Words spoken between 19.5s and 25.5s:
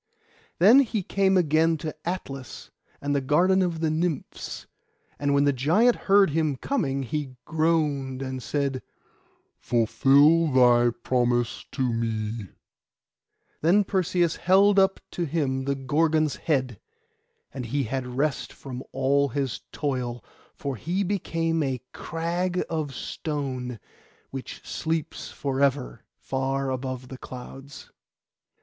toil; for he became a crag of stone, which sleeps